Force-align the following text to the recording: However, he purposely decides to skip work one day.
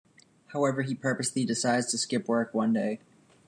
However, 0.47 0.81
he 0.81 0.95
purposely 0.95 1.45
decides 1.45 1.91
to 1.91 1.97
skip 1.99 2.27
work 2.27 2.55
one 2.55 2.73
day. 2.73 3.01